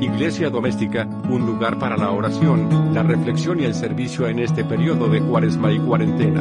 Iglesia 0.00 0.48
Doméstica, 0.48 1.06
un 1.28 1.44
lugar 1.44 1.78
para 1.78 1.94
la 1.94 2.10
oración, 2.10 2.94
la 2.94 3.02
reflexión 3.02 3.60
y 3.60 3.64
el 3.64 3.74
servicio 3.74 4.26
en 4.28 4.38
este 4.38 4.64
periodo 4.64 5.08
de 5.08 5.20
cuaresma 5.20 5.70
y 5.70 5.78
cuarentena. 5.78 6.40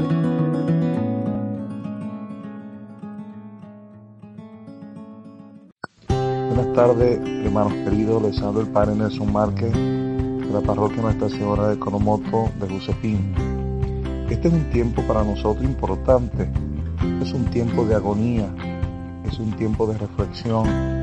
Buenas 6.08 6.74
tardes, 6.74 7.20
hermanos 7.44 7.74
queridos. 7.84 8.24
Les 8.24 8.42
hablo 8.42 8.62
el 8.62 8.68
Padre 8.68 8.96
Nelson 8.96 9.34
Márquez 9.34 9.74
de 9.74 10.50
la 10.54 10.62
parroquia 10.62 11.02
Nuestra 11.02 11.28
Señora 11.28 11.68
de 11.68 11.78
Conomoto 11.78 12.50
de 12.62 12.70
Josefín. 12.70 13.34
Este 14.30 14.48
es 14.48 14.54
un 14.54 14.70
tiempo 14.70 15.02
para 15.04 15.26
nosotros 15.26 15.66
importante. 15.66 16.50
Es 17.22 17.34
un 17.34 17.44
tiempo 17.46 17.84
de 17.84 17.96
agonía. 17.96 18.48
Es 19.26 19.38
un 19.38 19.52
tiempo 19.52 19.86
de 19.86 19.98
reflexión. 19.98 20.99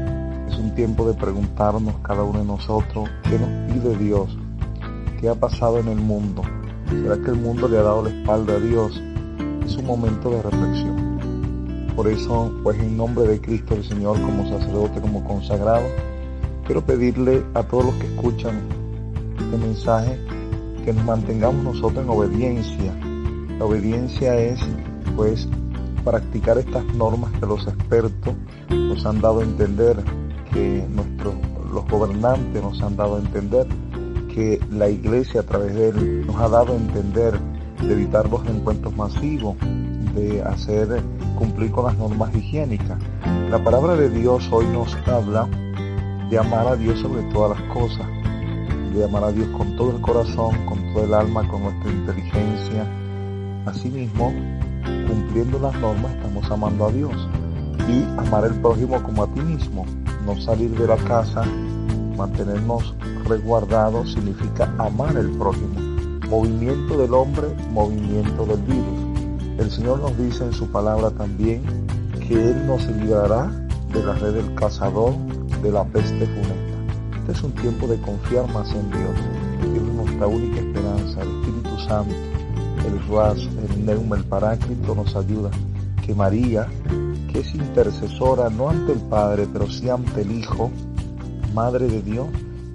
Es 0.48 0.58
un 0.58 0.74
tiempo 0.74 1.06
de 1.06 1.14
preguntarnos 1.14 1.94
cada 2.02 2.22
uno 2.22 2.38
de 2.38 2.44
nosotros 2.44 3.08
qué 3.24 3.38
nos 3.38 3.72
pide 3.72 3.96
Dios. 3.96 4.36
¿Qué 5.20 5.28
ha 5.28 5.34
pasado 5.34 5.78
en 5.78 5.88
el 5.88 5.98
mundo? 5.98 6.42
¿Será 6.88 7.16
que 7.16 7.30
el 7.30 7.36
mundo 7.36 7.68
le 7.68 7.78
ha 7.78 7.82
dado 7.82 8.04
la 8.04 8.10
espalda 8.10 8.54
a 8.54 8.60
Dios? 8.60 9.02
Es 9.64 9.76
un 9.76 9.86
momento 9.86 10.30
de 10.30 10.42
reflexión. 10.42 11.16
Por 11.96 12.08
eso, 12.08 12.52
pues 12.62 12.78
en 12.78 12.96
nombre 12.96 13.26
de 13.26 13.40
Cristo 13.40 13.74
el 13.74 13.84
Señor, 13.84 14.20
como 14.20 14.48
sacerdote, 14.48 15.00
como 15.00 15.24
consagrado, 15.24 15.86
quiero 16.66 16.84
pedirle 16.84 17.42
a 17.54 17.62
todos 17.62 17.86
los 17.86 17.94
que 17.94 18.06
escuchan 18.06 18.60
este 19.38 19.56
mensaje 19.56 20.20
que 20.84 20.92
nos 20.92 21.04
mantengamos 21.04 21.64
nosotros 21.64 22.04
en 22.04 22.10
obediencia. 22.10 22.94
La 23.58 23.64
obediencia 23.64 24.36
es, 24.36 24.60
pues, 25.16 25.48
practicar 26.04 26.58
estas 26.58 26.84
normas 26.94 27.32
que 27.40 27.46
los 27.46 27.66
expertos 27.66 28.34
nos 28.70 29.04
han 29.06 29.20
dado 29.20 29.40
a 29.40 29.42
entender, 29.42 29.96
los 31.72 31.86
gobernantes 31.88 32.62
nos 32.62 32.80
han 32.82 32.96
dado 32.96 33.16
a 33.16 33.18
entender, 33.20 33.66
que 34.34 34.60
la 34.70 34.88
iglesia 34.88 35.40
a 35.40 35.44
través 35.44 35.74
de 35.74 35.88
él 35.88 36.26
nos 36.26 36.36
ha 36.36 36.48
dado 36.48 36.72
a 36.72 36.76
entender 36.76 37.38
de 37.82 37.92
evitar 37.92 38.28
los 38.30 38.46
encuentros 38.46 38.94
masivos, 38.96 39.56
de 40.14 40.42
hacer 40.42 41.02
cumplir 41.36 41.70
con 41.70 41.86
las 41.86 41.96
normas 41.96 42.34
higiénicas. 42.34 42.98
La 43.50 43.62
palabra 43.62 43.96
de 43.96 44.08
Dios 44.10 44.48
hoy 44.50 44.66
nos 44.66 44.94
habla 45.06 45.48
de 46.30 46.38
amar 46.38 46.66
a 46.66 46.76
Dios 46.76 46.98
sobre 47.00 47.22
todas 47.32 47.58
las 47.58 47.72
cosas, 47.72 48.06
de 48.94 49.04
amar 49.04 49.24
a 49.24 49.32
Dios 49.32 49.48
con 49.56 49.76
todo 49.76 49.96
el 49.96 50.00
corazón, 50.00 50.64
con 50.66 50.92
todo 50.92 51.04
el 51.04 51.14
alma, 51.14 51.46
con 51.48 51.62
nuestra 51.62 51.90
inteligencia. 51.92 52.86
Asimismo, 53.66 54.32
cumpliendo 55.06 55.58
las 55.58 55.78
normas 55.80 56.12
estamos 56.14 56.50
amando 56.50 56.86
a 56.86 56.92
Dios 56.92 57.28
y 57.88 58.02
amar 58.18 58.44
al 58.44 58.60
prójimo 58.60 59.02
como 59.02 59.22
a 59.22 59.26
ti 59.28 59.40
mismo. 59.40 59.84
No 60.26 60.36
salir 60.40 60.76
de 60.76 60.88
la 60.88 60.96
casa, 60.96 61.44
mantenernos 62.16 62.96
resguardados 63.28 64.12
significa 64.12 64.74
amar 64.76 65.16
al 65.16 65.30
prójimo. 65.30 65.78
Movimiento 66.28 66.98
del 66.98 67.14
hombre, 67.14 67.46
movimiento 67.70 68.44
del 68.44 68.60
virus. 68.62 69.60
El 69.60 69.70
Señor 69.70 70.00
nos 70.00 70.18
dice 70.18 70.42
en 70.42 70.52
su 70.52 70.66
palabra 70.66 71.12
también 71.12 71.62
que 72.26 72.50
Él 72.50 72.66
nos 72.66 72.84
librará 72.88 73.46
de 73.92 74.04
la 74.04 74.14
red 74.14 74.34
del 74.34 74.52
cazador, 74.56 75.14
de 75.62 75.70
la 75.70 75.84
peste 75.84 76.26
funesta. 76.26 76.76
Este 77.20 77.32
es 77.32 77.42
un 77.44 77.52
tiempo 77.52 77.86
de 77.86 78.00
confiar 78.00 78.52
más 78.52 78.68
en 78.72 78.90
Dios. 78.90 79.16
Él 79.62 79.76
es 79.76 79.94
nuestra 79.94 80.26
única 80.26 80.58
esperanza, 80.58 81.22
el 81.22 81.28
Espíritu 81.38 81.78
Santo, 81.86 82.14
el 82.84 83.14
Ras, 83.14 83.38
el 83.38 83.86
Neuma, 83.86 84.16
el 84.16 84.24
Paráclito 84.24 84.92
nos 84.92 85.14
ayuda. 85.14 85.50
Que 86.04 86.16
María, 86.16 86.66
es 87.38 87.54
intercesora 87.54 88.48
no 88.48 88.70
ante 88.70 88.92
el 88.92 89.00
Padre, 89.00 89.46
pero 89.52 89.70
sí 89.70 89.88
ante 89.88 90.22
el 90.22 90.32
Hijo, 90.32 90.70
Madre 91.54 91.86
de 91.86 92.02
Dios, 92.02 92.26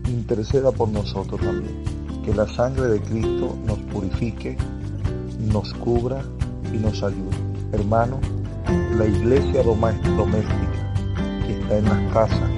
interceda 0.07 0.71
por 0.71 0.89
nosotros 0.89 1.39
también. 1.41 1.83
Que 2.23 2.33
la 2.33 2.47
sangre 2.47 2.87
de 2.87 3.01
Cristo 3.01 3.57
nos 3.65 3.79
purifique, 3.93 4.57
nos 5.39 5.73
cubra 5.75 6.23
y 6.73 6.77
nos 6.77 7.01
ayude. 7.01 7.35
Hermano, 7.71 8.19
la 8.97 9.05
iglesia 9.05 9.63
doméstica 9.63 10.93
que 11.45 11.59
está 11.59 11.77
en 11.77 11.85
las 11.85 12.13
casas, 12.13 12.51